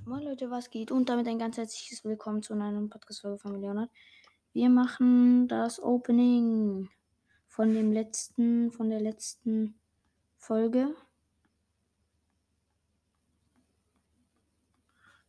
Moin 0.00 0.24
Leute, 0.24 0.50
was 0.50 0.70
geht? 0.70 0.90
Und 0.90 1.08
damit 1.08 1.28
ein 1.28 1.38
ganz 1.38 1.58
herzliches 1.58 2.02
Willkommen 2.02 2.42
zu 2.42 2.54
einer 2.54 2.72
neuen 2.72 2.88
Podcast-Folge 2.88 3.38
von 3.38 3.60
Leonard. 3.60 3.90
Wir 4.52 4.68
machen 4.68 5.46
das 5.48 5.80
Opening 5.80 6.88
von 7.46 7.72
dem 7.72 7.92
letzten, 7.92 8.72
von 8.72 8.88
der 8.88 9.00
letzten 9.00 9.78
Folge. 10.38 10.94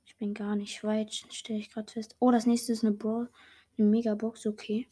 Ich 0.05 0.17
bin 0.17 0.33
gar 0.33 0.55
nicht 0.55 0.83
weit, 0.83 1.13
stelle 1.13 1.59
ich 1.59 1.69
gerade 1.69 1.91
fest. 1.91 2.15
Oh, 2.19 2.31
das 2.31 2.45
nächste 2.45 2.71
ist 2.71 2.83
eine 2.83 2.93
Brawl, 2.93 3.29
eine 3.77 3.87
Megabox, 3.87 4.47
okay. 4.47 4.87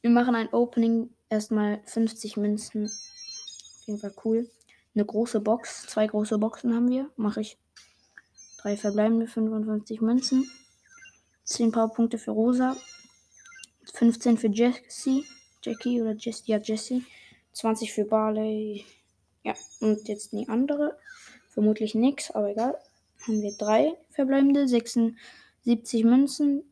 Wir 0.00 0.10
machen 0.10 0.34
ein 0.34 0.52
Opening, 0.54 1.10
erstmal 1.28 1.82
50 1.84 2.36
Münzen. 2.36 2.86
Auf 2.86 3.86
jeden 3.86 3.98
Fall 3.98 4.14
cool. 4.24 4.48
Eine 4.94 5.04
große 5.04 5.40
Box, 5.40 5.82
zwei 5.88 6.06
große 6.06 6.38
Boxen 6.38 6.74
haben 6.74 6.88
wir. 6.88 7.10
Mache 7.16 7.42
ich 7.42 7.58
drei 8.66 8.76
verbleibende 8.76 9.28
55 9.28 10.00
Münzen. 10.00 10.50
10 11.44 11.70
Powerpunkte 11.70 12.18
für 12.18 12.32
Rosa. 12.32 12.76
15 13.94 14.38
für 14.38 14.48
Jessie. 14.48 15.24
Jackie 15.62 16.02
oder 16.02 16.16
Jess, 16.16 16.42
ja, 16.46 16.58
Jessie. 16.58 17.04
20 17.52 17.92
für 17.92 18.04
Barley. 18.04 18.84
Ja, 19.44 19.54
und 19.78 20.08
jetzt 20.08 20.32
die 20.32 20.48
andere. 20.48 20.98
Vermutlich 21.48 21.94
nix, 21.94 22.32
aber 22.32 22.50
egal. 22.50 22.76
Haben 23.24 23.40
wir 23.40 23.52
drei 23.56 23.94
verbleibende, 24.10 24.66
76 24.66 26.02
Münzen. 26.02 26.64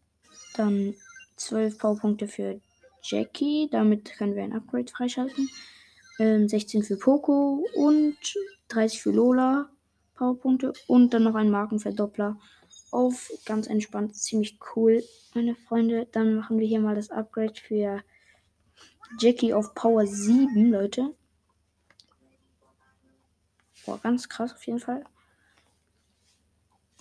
Dann 0.57 0.97
12 1.37 1.79
Powerpunkte 1.79 2.27
für 2.27 2.61
Jackie. 3.05 3.69
Damit 3.71 4.15
können 4.19 4.35
wir 4.35 4.43
ein 4.43 4.53
Upgrade 4.53 4.91
freischalten. 4.91 5.49
Ähm, 6.19 6.49
16 6.49 6.83
für 6.83 6.97
Poco 6.97 7.65
und 7.77 8.17
30 8.67 9.01
für 9.01 9.13
Lola. 9.13 9.71
Powerpunkte 10.15 10.73
und 10.87 11.13
dann 11.13 11.25
noch 11.25 11.35
ein 11.35 11.51
Markenverdoppler 11.51 12.39
auf. 12.91 13.31
Ganz 13.45 13.67
entspannt, 13.67 14.17
ziemlich 14.17 14.59
cool, 14.75 15.03
meine 15.35 15.55
Freunde. 15.55 16.07
Dann 16.13 16.37
machen 16.37 16.59
wir 16.59 16.67
hier 16.67 16.81
mal 16.81 16.95
das 16.95 17.11
Upgrade 17.11 17.55
für 17.55 18.03
Jackie 19.19 19.53
auf 19.53 19.75
Power 19.75 20.07
7, 20.07 20.71
Leute. 20.71 21.15
Boah, 23.85 23.99
ganz 23.99 24.29
krass 24.29 24.53
auf 24.53 24.67
jeden 24.67 24.81
Fall. 24.81 25.05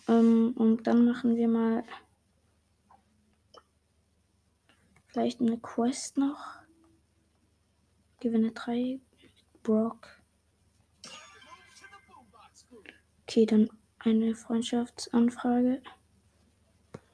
Ähm, 0.07 0.53
und 0.57 0.85
dann 0.87 1.05
machen 1.05 1.35
wir 1.35 1.47
mal 1.47 1.83
vielleicht 5.07 5.39
eine 5.39 5.57
Quest 5.59 6.17
noch. 6.17 6.63
Gewinne 8.19 8.51
3 8.51 8.99
Brock. 9.63 10.22
Okay, 13.33 13.47
dann 13.47 13.67
eine 13.97 14.35
Freundschaftsanfrage. 14.35 15.81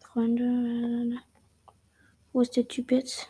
Freunde. 0.01 1.21
Wo 2.33 2.41
ist 2.41 2.57
der 2.57 2.67
Typ 2.67 2.91
jetzt? 2.91 3.29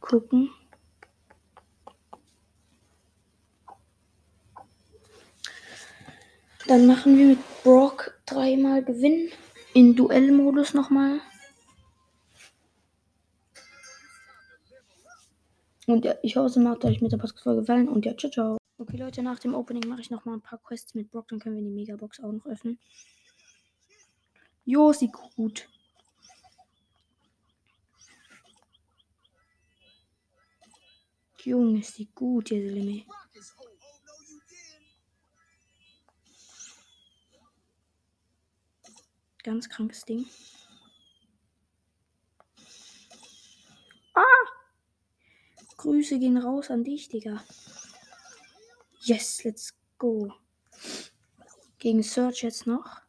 Gucken. 0.00 0.50
Dann 6.66 6.88
machen 6.88 7.16
wir 7.16 7.26
mit 7.26 7.62
Brock 7.62 8.20
dreimal 8.26 8.82
Gewinn 8.82 9.30
in 9.74 9.94
Duellmodus 9.96 10.72
nochmal. 10.72 11.20
Und 15.86 16.04
ja, 16.04 16.14
ich 16.22 16.36
hoffe, 16.36 16.58
es 16.58 16.66
hat 16.66 16.84
euch 16.84 17.02
mit 17.02 17.12
der 17.12 17.18
Podcast-Folge 17.18 17.60
gefallen. 17.60 17.88
Und 17.88 18.06
ja, 18.06 18.16
ciao, 18.16 18.30
ciao. 18.30 18.56
Okay, 18.78 18.96
Leute, 18.96 19.22
nach 19.22 19.38
dem 19.38 19.54
Opening 19.54 19.86
mache 19.88 20.00
ich 20.00 20.10
nochmal 20.10 20.36
ein 20.36 20.40
paar 20.40 20.58
Quests 20.58 20.94
mit 20.94 21.10
Brock. 21.10 21.28
Dann 21.28 21.40
können 21.40 21.56
wir 21.56 21.62
die 21.62 21.70
Megabox 21.70 22.20
auch 22.20 22.32
noch 22.32 22.46
öffnen. 22.46 22.78
Jo, 24.64 24.92
sieht 24.92 25.12
gut. 25.12 25.68
Junge, 31.44 31.82
sieht 31.82 32.14
gut, 32.14 32.48
diese 32.48 32.68
Limit. 32.68 33.04
Ganz 39.44 39.68
krankes 39.68 40.06
Ding. 40.06 40.24
Ah! 44.14 44.22
Grüße 45.76 46.18
gehen 46.18 46.38
raus 46.38 46.70
an 46.70 46.82
dich, 46.82 47.10
Digga. 47.10 47.44
Yes, 49.00 49.44
let's 49.44 49.74
go. 49.98 50.32
Gegen 51.78 52.02
Search 52.02 52.42
jetzt 52.42 52.66
noch. 52.66 53.02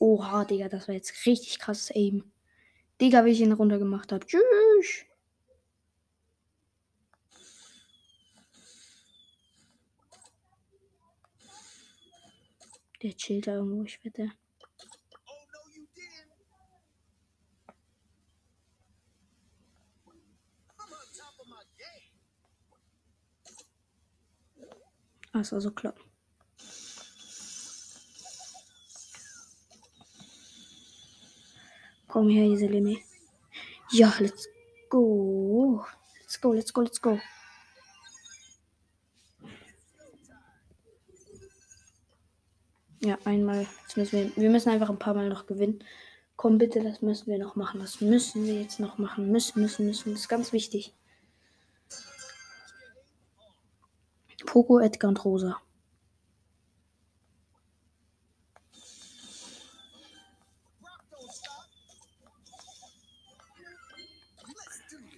Oha, 0.00 0.44
Digga, 0.44 0.68
das 0.68 0.88
war 0.88 0.96
jetzt 0.96 1.26
richtig 1.26 1.60
krasses 1.60 1.94
Aim. 1.94 2.32
Digga, 3.00 3.24
wie 3.24 3.30
ich 3.30 3.40
ihn 3.40 3.52
runtergemacht 3.52 4.12
habe. 4.12 4.24
Tschüss. 4.26 5.04
Der 13.02 13.14
chillt 13.14 13.46
da 13.46 13.56
irgendwo, 13.56 13.84
ich 13.84 14.02
wette. 14.04 14.32
Ah, 25.32 25.40
es 25.40 25.52
war 25.52 25.60
so 25.60 25.70
Komm 32.16 32.30
her, 32.30 32.46
Iselimi. 32.46 33.04
Ja, 33.90 34.10
let's 34.20 34.48
go. 34.88 35.84
Let's 36.22 36.40
go, 36.40 36.54
let's 36.54 36.72
go, 36.72 36.80
let's 36.80 36.98
go. 36.98 37.20
Ja, 43.00 43.18
einmal. 43.26 43.66
Jetzt 43.82 43.98
müssen 43.98 44.34
wir, 44.34 44.42
wir 44.42 44.48
müssen 44.48 44.70
einfach 44.70 44.88
ein 44.88 44.98
paar 44.98 45.12
Mal 45.12 45.28
noch 45.28 45.44
gewinnen. 45.44 45.84
Komm 46.36 46.56
bitte, 46.56 46.82
das 46.82 47.02
müssen 47.02 47.26
wir 47.26 47.38
noch 47.38 47.54
machen. 47.54 47.80
Das 47.80 48.00
müssen 48.00 48.46
wir 48.46 48.62
jetzt 48.62 48.80
noch 48.80 48.96
machen. 48.96 49.30
Müssen, 49.30 49.60
müssen, 49.60 49.84
müssen. 49.84 50.12
Das 50.12 50.20
ist 50.20 50.28
ganz 50.28 50.54
wichtig. 50.54 50.94
Poco, 54.46 54.78
Edgar 54.80 55.10
und 55.10 55.22
Rosa. 55.22 55.60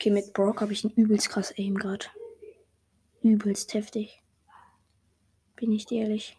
Okay, 0.08 0.14
mit 0.14 0.32
Brock 0.32 0.62
habe 0.62 0.72
ich 0.72 0.84
ein 0.84 0.91
übelst 0.92 1.28
krass 1.28 1.52
Aim 1.58 1.74
gerade. 1.74 2.06
Übelst 3.20 3.74
heftig. 3.74 4.22
Bin 5.54 5.70
ich 5.70 5.84
dir 5.84 6.00
ehrlich. 6.00 6.38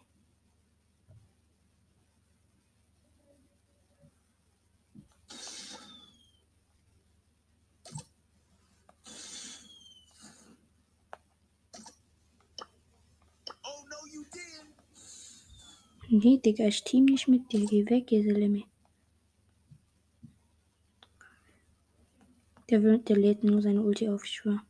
Nee, 16.08 16.38
Digga, 16.44 16.64
ich 16.64 16.82
team 16.82 17.04
nicht 17.04 17.28
mit 17.28 17.52
dir. 17.52 17.66
Geh 17.66 17.88
weg, 17.88 18.10
Jeselemi. 18.10 18.66
Der, 22.70 22.84
will, 22.84 22.98
der 22.98 23.16
lädt 23.16 23.42
nur 23.42 23.60
seine 23.60 23.82
Ulti 23.82 24.08
auf, 24.08 24.24
ich 24.24 24.30
schwör. 24.30 24.62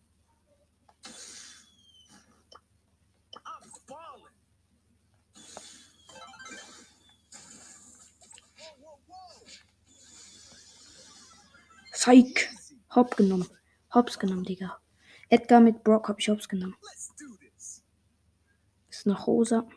Psych. 11.93 12.49
Hopp 12.95 13.19
genommen. 13.19 13.47
Hops 13.93 14.19
genommen, 14.19 14.45
Digga. 14.45 14.79
Edgar 15.29 15.61
mit 15.61 15.85
Brock 15.85 16.09
hab 16.09 16.19
ich 16.19 16.31
Hops 16.31 16.49
genommen. 16.49 16.77
Ist 18.89 19.07
noch 19.07 19.27
rosa. 19.27 19.69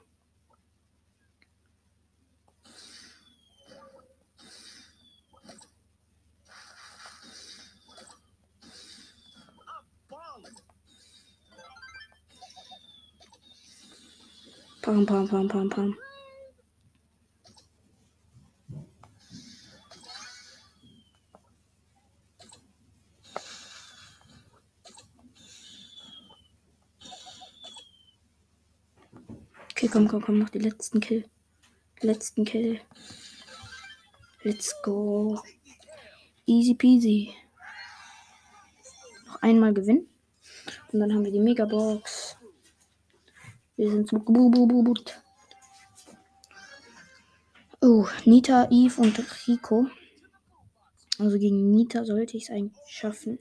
Pam, 14.83 15.05
pam, 15.05 15.25
pam, 15.25 15.47
pam, 15.47 15.69
pam. 15.69 15.95
Okay, 29.71 29.87
komm, 29.87 30.09
komm, 30.09 30.21
komm, 30.21 30.39
noch 30.39 30.49
die 30.49 30.59
letzten 30.59 30.99
Kill. 30.99 31.23
Letzten 32.01 32.43
Kill. 32.43 32.81
Let's 34.41 34.75
go. 34.81 35.41
Easy 36.45 36.73
peasy. 36.73 37.33
Noch 39.27 39.41
einmal 39.41 39.73
gewinnen. 39.73 40.09
Und 40.91 40.99
dann 40.99 41.13
haben 41.13 41.23
wir 41.23 41.31
die 41.31 41.39
Megabox. 41.39 42.22
Wir 43.75 43.89
sind 43.89 44.07
so 44.07 44.19
gut. 44.19 45.21
Oh, 47.81 48.07
Nita, 48.25 48.69
Eve 48.69 49.01
und 49.01 49.47
Rico. 49.47 49.87
Also 51.19 51.37
gegen 51.37 51.71
Nita 51.71 52.05
sollte 52.05 52.37
ich 52.37 52.43
es 52.43 52.49
eigentlich 52.49 52.77
schaffen. 52.87 53.39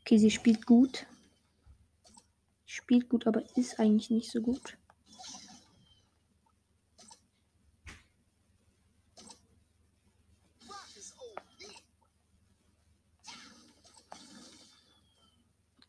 Okay, 0.00 0.18
sie 0.18 0.30
spielt 0.30 0.66
gut. 0.66 1.06
Spielt 2.66 3.08
gut, 3.08 3.26
aber 3.26 3.42
ist 3.56 3.78
eigentlich 3.78 4.10
nicht 4.10 4.30
so 4.30 4.40
gut. 4.40 4.76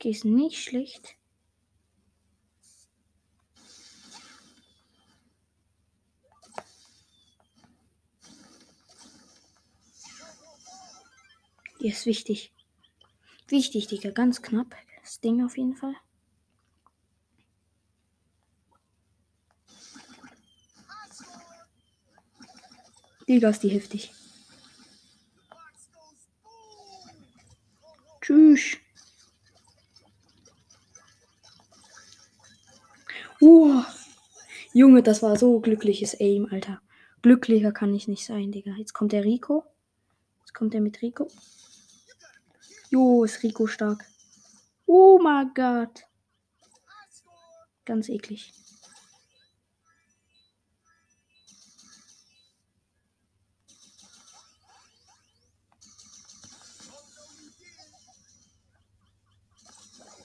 Okay, 0.03 0.11
ist 0.11 0.25
nicht 0.25 0.61
schlecht. 0.61 1.15
Die 11.79 11.87
ist 11.87 12.05
wichtig. 12.05 12.51
Wichtig, 13.47 13.87
Digga. 13.87 14.09
Ganz 14.09 14.41
knapp. 14.41 14.75
Das 15.01 15.21
Ding 15.21 15.41
auf 15.41 15.57
jeden 15.57 15.77
Fall. 15.77 15.95
Digga, 23.29 23.51
ist 23.51 23.63
die 23.63 23.69
heftig. 23.69 24.11
Tschüss. 28.19 28.82
Oh, 33.45 33.83
Junge, 34.71 35.03
das 35.03 35.21
war 35.21 35.35
so 35.35 35.59
glückliches 35.59 36.17
Aim, 36.17 36.47
Alter. 36.49 36.81
Glücklicher 37.21 37.73
kann 37.73 37.93
ich 37.93 38.07
nicht 38.07 38.25
sein, 38.25 38.53
Digga. 38.53 38.71
Jetzt 38.77 38.93
kommt 38.93 39.11
der 39.11 39.25
Rico. 39.25 39.65
Jetzt 40.39 40.53
kommt 40.53 40.73
der 40.73 40.79
mit 40.79 41.01
Rico. 41.01 41.27
Jo, 42.89 43.25
ist 43.25 43.43
Rico 43.43 43.67
stark. 43.67 44.05
Oh 44.85 45.19
mein 45.21 45.51
Gott. 45.53 46.05
Ganz 47.83 48.07
eklig. 48.07 48.53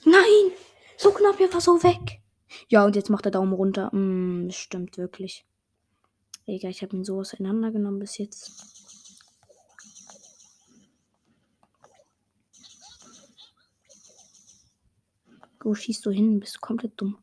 Nein! 0.05 0.53
So 0.95 1.11
knapp, 1.11 1.37
er 1.41 1.51
war 1.51 1.59
so 1.59 1.83
weg. 1.83 2.21
Ja, 2.71 2.85
und 2.85 2.95
jetzt 2.95 3.09
macht 3.09 3.25
er 3.25 3.31
Daumen 3.31 3.53
runter. 3.53 3.93
Mm, 3.95 4.51
stimmt 4.51 4.97
wirklich. 4.97 5.43
Egal, 6.45 6.69
ich 6.69 6.83
habe 6.83 6.95
ihn 6.95 7.03
so 7.03 7.19
auseinandergenommen 7.19 7.99
bis 7.99 8.19
jetzt. 8.19 8.51
Wo 15.61 15.73
schießt 15.73 16.05
du 16.05 16.11
hin? 16.11 16.39
Bist 16.39 16.57
du 16.57 16.59
komplett 16.59 16.93
dumm. 16.95 17.17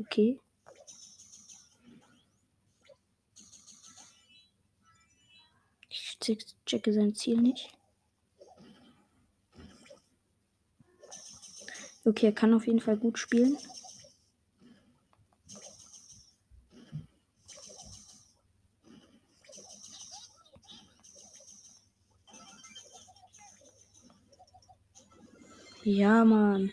Okay. 0.00 0.40
Ich 5.88 6.18
checke 6.66 6.92
sein 6.92 7.14
Ziel 7.16 7.40
nicht. 7.40 7.70
Okay, 12.04 12.26
er 12.26 12.32
kann 12.32 12.54
auf 12.54 12.66
jeden 12.66 12.80
Fall 12.80 12.96
gut 12.96 13.18
spielen. 13.18 13.58
Ja, 25.88 26.22
Mann. 26.22 26.70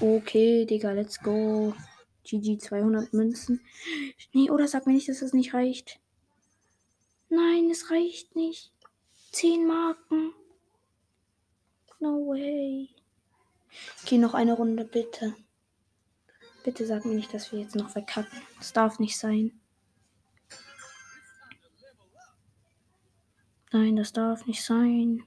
Okay, 0.00 0.66
Digga, 0.66 0.90
let's 0.90 1.20
go. 1.20 1.72
GG 2.24 2.58
200 2.58 3.12
Münzen. 3.12 3.60
Nee, 4.32 4.50
oder 4.50 4.66
sag 4.66 4.88
mir 4.88 4.92
nicht, 4.92 5.08
dass 5.08 5.20
das 5.20 5.34
nicht 5.34 5.54
reicht. 5.54 6.00
Nein, 7.28 7.70
es 7.70 7.92
reicht 7.92 8.34
nicht. 8.34 8.72
10 9.30 9.68
Marken. 9.68 10.32
No 12.00 12.26
way. 12.26 12.88
Okay, 14.02 14.18
noch 14.18 14.34
eine 14.34 14.54
Runde, 14.54 14.84
bitte. 14.84 15.36
Bitte 16.64 16.86
sag 16.86 17.04
mir 17.04 17.14
nicht, 17.14 17.32
dass 17.32 17.52
wir 17.52 17.60
jetzt 17.60 17.76
noch 17.76 17.90
verkacken. 17.90 18.42
Das 18.58 18.72
darf 18.72 18.98
nicht 18.98 19.16
sein. 19.16 19.60
Nein, 23.70 23.94
das 23.94 24.12
darf 24.12 24.44
nicht 24.46 24.64
sein. 24.64 25.24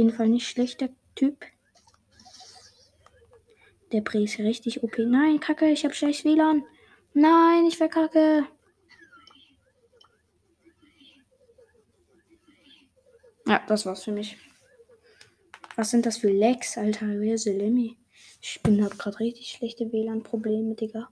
Jeden 0.00 0.12
Fall 0.12 0.30
nicht 0.30 0.48
schlechter 0.48 0.88
Typ. 1.14 1.44
Der 3.92 4.00
Bre 4.00 4.22
ist 4.22 4.38
richtig 4.38 4.82
OP. 4.82 4.96
Nein, 4.98 5.40
Kacke, 5.40 5.70
ich 5.70 5.84
habe 5.84 5.94
schlecht 5.94 6.24
WLAN. 6.24 6.64
Nein, 7.12 7.66
ich 7.66 7.76
verkacke. 7.76 8.46
Ja, 13.46 13.62
das 13.66 13.84
war's 13.84 14.04
für 14.04 14.12
mich. 14.12 14.38
Was 15.76 15.90
sind 15.90 16.06
das 16.06 16.18
für 16.18 16.32
Lags, 16.32 16.78
Alter? 16.78 17.06
Wer 17.06 17.34
ist 17.34 17.44
Lemmy? 17.44 17.98
Ich 18.40 18.62
bin 18.62 18.82
hab 18.82 18.98
gerade 18.98 19.20
richtig 19.20 19.52
schlechte 19.52 19.92
WLAN-Probleme, 19.92 20.76
Digga. 20.76 21.10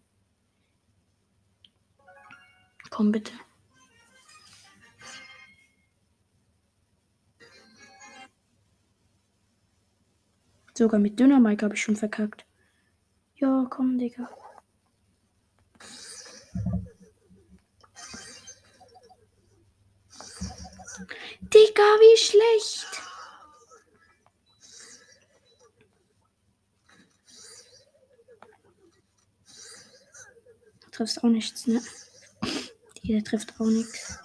Komm 2.88 3.12
bitte. 3.12 3.32
Sogar 10.78 11.00
mit 11.00 11.18
dünner 11.18 11.40
Mike 11.40 11.64
habe 11.64 11.74
ich 11.74 11.82
schon 11.82 11.96
verkackt. 11.96 12.46
Ja, 13.34 13.66
komm, 13.68 13.98
Digga. 13.98 14.30
Digga, 21.40 21.82
wie 21.82 22.16
schlecht. 22.16 23.02
Du 30.78 30.90
triffst 30.92 31.24
auch 31.24 31.28
nichts, 31.28 31.66
ne? 31.66 31.82
Der 33.02 33.24
trifft 33.24 33.52
auch 33.58 33.66
nichts. 33.66 34.20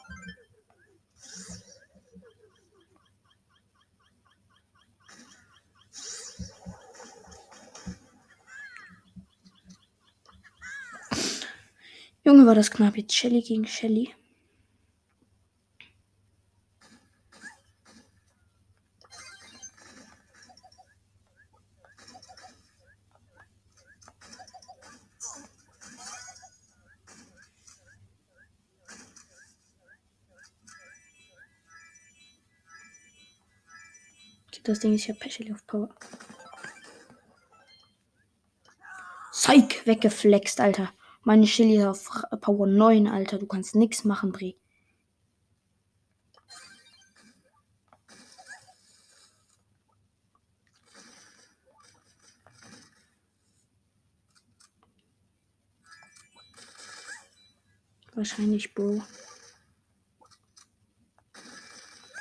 Junge, 12.25 12.45
war 12.45 12.55
das 12.55 12.71
knapp 12.71 12.95
jetzt. 12.95 13.13
Shelly 13.13 13.41
gegen 13.41 13.67
Shelly. 13.67 14.13
Das 34.65 34.79
Ding 34.79 34.93
ist, 34.93 35.09
habe 35.09 35.29
Shelly 35.29 35.51
auf 35.51 35.67
Power. 35.67 35.89
Zeig 39.33 39.85
weggeflext, 39.85 40.61
Alter. 40.61 40.93
Meine 41.25 41.45
Chili 41.45 41.77
ist 41.77 41.85
auf 41.85 42.41
Power 42.41 42.67
9, 42.67 43.07
Alter. 43.07 43.37
Du 43.39 43.47
kannst 43.47 43.75
nix 43.75 44.03
machen, 44.03 44.33
Brie. 44.33 44.57
Wahrscheinlich 58.15 58.73
Bro. 58.73 59.01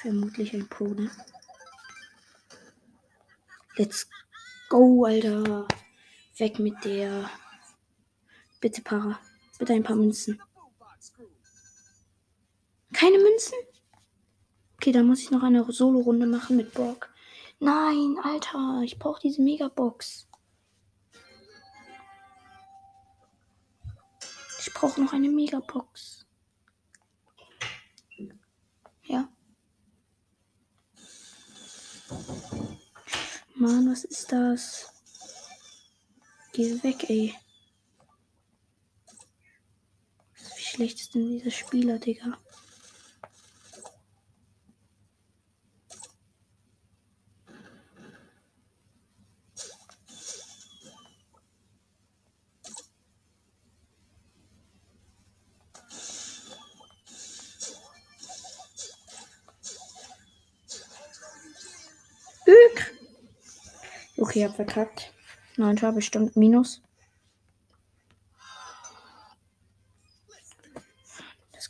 Vermutlich 0.00 0.54
ein 0.54 0.68
Pro, 0.68 0.86
ne? 0.86 1.10
Let's 3.76 4.08
go, 4.68 5.04
Alter. 5.04 5.66
Weg 6.36 6.60
mit 6.60 6.84
der. 6.84 7.28
Bitte, 8.62 8.80
Para. 8.80 9.18
Bitte 9.58 9.72
ein 9.72 9.82
paar 9.82 9.96
Münzen. 9.96 10.40
Keine 12.92 13.18
Münzen? 13.18 13.58
Okay, 14.76 14.92
dann 14.92 15.08
muss 15.08 15.18
ich 15.18 15.32
noch 15.32 15.42
eine 15.42 15.70
Solo-Runde 15.70 16.26
machen 16.26 16.56
mit 16.56 16.72
Brock. 16.72 17.12
Nein, 17.58 18.16
Alter, 18.22 18.82
ich 18.84 19.00
brauche 19.00 19.20
diese 19.20 19.42
Megabox. 19.42 20.28
Ich 24.60 24.72
brauche 24.72 25.00
noch 25.02 25.12
eine 25.12 25.28
Megabox. 25.28 26.24
Ja. 29.02 29.28
Mann, 33.56 33.90
was 33.90 34.04
ist 34.04 34.30
das? 34.30 34.88
Geh 36.52 36.80
weg, 36.84 37.10
ey. 37.10 37.34
Wie 40.72 40.76
schlecht 40.76 41.00
ist 41.00 41.14
denn 41.14 41.28
dieser 41.28 41.50
Spieler, 41.50 41.98
Digga? 41.98 42.38
Okay, 64.16 64.46
hab 64.46 64.56
verkackt. 64.56 65.12
Neun 65.58 65.76
Tor 65.76 65.92
bestimmt 65.92 66.34
minus. 66.34 66.80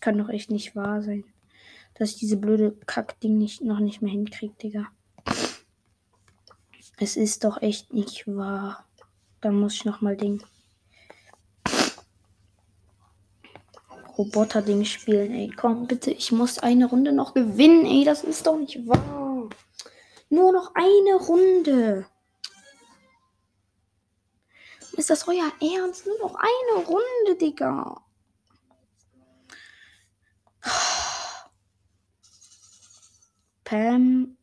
Kann 0.02 0.18
doch 0.18 0.28
echt 0.28 0.50
nicht 0.50 0.76
wahr 0.76 1.02
sein. 1.02 1.24
Dass 1.94 2.10
ich 2.10 2.16
diese 2.16 2.36
blöde 2.36 2.72
Kackding 2.86 3.38
nicht, 3.38 3.62
noch 3.62 3.78
nicht 3.78 4.02
mehr 4.02 4.12
hinkriege, 4.12 4.54
Digga. 4.60 4.88
Es 6.98 7.16
ist 7.16 7.44
doch 7.44 7.62
echt 7.62 7.94
nicht 7.94 8.26
wahr. 8.26 8.84
Da 9.40 9.50
muss 9.50 9.74
ich 9.74 9.84
nochmal 9.84 10.16
Ding. 10.16 10.42
Roboter-Ding 14.18 14.84
spielen, 14.84 15.32
ey. 15.32 15.50
Komm, 15.56 15.86
bitte, 15.86 16.10
ich 16.10 16.32
muss 16.32 16.58
eine 16.58 16.86
Runde 16.86 17.12
noch 17.12 17.32
gewinnen, 17.32 17.86
ey. 17.86 18.04
Das 18.04 18.24
ist 18.24 18.46
doch 18.46 18.58
nicht 18.58 18.86
wahr. 18.86 19.48
Nur 20.28 20.52
noch 20.52 20.72
eine 20.74 21.16
Runde. 21.16 22.06
Ist 24.96 25.10
das 25.10 25.26
euer 25.28 25.50
Ernst? 25.60 26.06
Nur 26.06 26.18
noch 26.18 26.34
eine 26.34 26.86
Runde, 26.86 27.36
Digga. 27.40 28.02
Pam. 33.72 34.36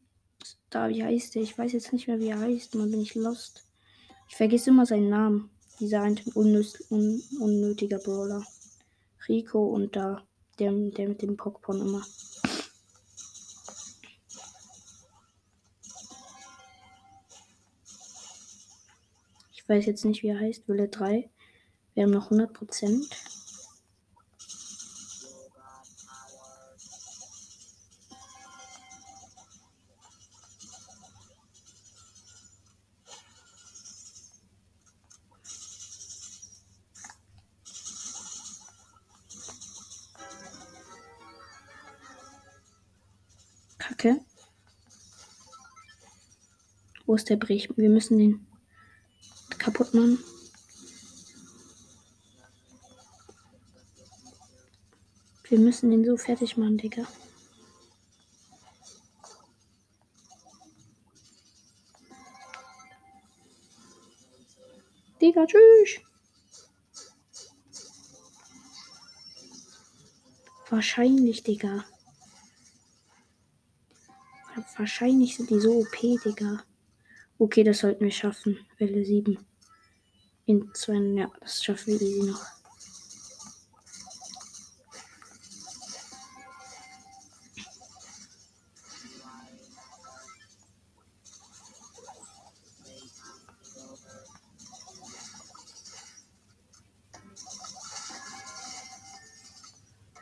Da, 0.72 0.90
wie 0.90 1.04
heißt 1.04 1.36
der? 1.36 1.44
Ich 1.44 1.56
weiß 1.56 1.74
jetzt 1.74 1.94
nicht 1.94 2.08
mehr, 2.08 2.20
wie 2.20 2.30
er 2.30 2.40
heißt. 2.40 2.74
Mal 2.74 2.88
bin 2.88 3.02
ich 3.02 3.14
lost. 3.14 3.64
Ich 4.28 4.36
vergesse 4.36 4.72
immer 4.72 4.88
seinen 4.88 5.10
Namen. 5.10 5.52
Dieser 5.80 6.02
ein 6.02 6.20
un 6.34 7.22
unnötiger 7.40 8.00
Brawler. 8.00 8.44
Rico 9.28 9.68
und 9.68 9.96
da. 9.96 10.24
Der, 10.58 10.72
der 10.72 11.10
mit 11.10 11.22
dem 11.22 11.38
Pokémon 11.38 11.80
immer. 11.80 12.04
weiß 19.68 19.86
jetzt 19.86 20.06
nicht, 20.06 20.24
wie 20.24 20.30
er 20.30 20.40
heißt. 20.40 20.68
Wille 20.68 20.88
3. 20.88 21.30
Wir 21.94 22.04
haben 22.04 22.10
noch 22.10 22.32
100 22.32 22.52
Prozent. 22.52 23.08
Kacke. 43.90 44.22
Wo 47.08 47.16
ist 47.16 47.28
der 47.28 47.38
Brich? 47.38 47.70
Wir 47.76 47.90
müssen 47.90 48.20
den 48.20 48.46
kaputt 49.58 49.96
machen. 49.96 50.24
Wir 55.46 55.58
müssen 55.58 55.90
den 55.90 56.06
so 56.06 56.18
fertig 56.18 56.56
machen, 56.56 56.78
Digga. 56.78 57.08
Digga, 65.20 65.48
tschüss. 65.48 66.02
Wahrscheinlich, 70.70 71.42
Digga. 71.42 71.86
Wahrscheinlich 74.80 75.36
sind 75.36 75.50
die 75.50 75.60
so 75.60 75.80
OP, 75.80 76.00
Digga. 76.24 76.64
Okay, 77.38 77.66
das 77.66 77.80
sollten 77.80 78.06
wir 78.06 78.12
schaffen. 78.12 78.58
Welle 78.78 79.04
7 79.04 79.38
in 80.46 80.74
zwei, 80.74 80.96
ja, 80.96 81.30
das 81.42 81.62
schaffen 81.62 82.00
wir 82.00 82.02
easy 82.02 82.24
noch. 82.24 82.44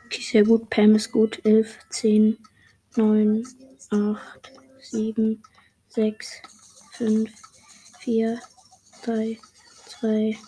Okay, 0.04 0.20
sehr 0.20 0.42
gut. 0.42 0.68
Pam 0.68 0.96
ist 0.96 1.12
gut. 1.12 1.40
11, 1.44 1.78
10, 1.90 2.38
9, 2.96 3.46
8, 3.90 4.47
7, 4.90 5.42
6, 5.88 6.42
5, 6.92 7.30
4, 8.00 8.40
3, 9.02 9.38
2, 9.86 10.38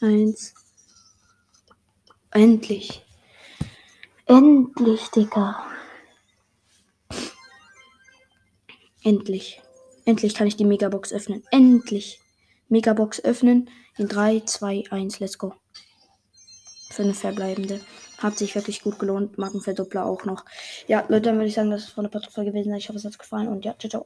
1. 0.00 0.54
Endlich. 2.32 3.04
Endlich, 4.26 5.08
Digga. 5.08 5.66
Endlich. 9.02 9.60
Endlich 10.04 10.34
kann 10.34 10.46
ich 10.46 10.56
die 10.56 10.64
Megabox 10.64 11.12
öffnen. 11.12 11.42
Endlich. 11.50 12.20
Megabox 12.68 13.20
öffnen. 13.24 13.68
In 13.96 14.08
3, 14.08 14.40
2, 14.40 14.84
1. 14.90 15.20
Let's 15.20 15.38
go. 15.38 15.54
Fünf 16.90 17.18
verbleibende. 17.18 17.80
Hat 18.20 18.38
sich 18.38 18.54
wirklich 18.54 18.82
gut 18.82 18.98
gelohnt. 18.98 19.38
Markenverdoppler 19.38 20.06
auch 20.06 20.24
noch. 20.24 20.44
Ja, 20.86 21.04
Leute, 21.08 21.22
dann 21.22 21.36
würde 21.36 21.48
ich 21.48 21.54
sagen, 21.54 21.70
das 21.70 21.84
ist 21.84 21.90
von 21.90 22.04
der 22.04 22.10
Podcast 22.10 22.36
gewesen. 22.36 22.74
Ich 22.74 22.88
hoffe, 22.88 22.98
es 22.98 23.04
hat 23.04 23.18
gefallen. 23.18 23.48
Und 23.48 23.64
ja, 23.64 23.74
ciao, 23.78 23.90
ciao. 23.90 23.98